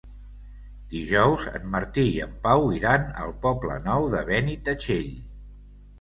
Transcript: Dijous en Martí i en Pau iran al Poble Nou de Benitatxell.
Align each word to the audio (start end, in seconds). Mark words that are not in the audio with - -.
Dijous 0.93 1.43
en 1.59 1.67
Martí 1.75 2.07
i 2.13 2.23
en 2.27 2.33
Pau 2.47 2.65
iran 2.79 3.07
al 3.27 3.35
Poble 3.47 3.79
Nou 3.87 4.09
de 4.15 4.23
Benitatxell. 4.31 5.13